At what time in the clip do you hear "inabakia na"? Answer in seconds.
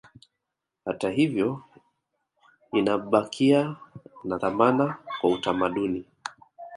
2.71-4.39